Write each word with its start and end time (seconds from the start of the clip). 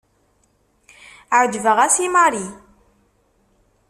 Ɛejbeɣ-as 1.39 1.95
i 2.05 2.07
Marie. 2.13 2.49